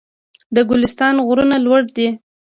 [0.55, 2.07] د ګلستان غرونه لوړ دي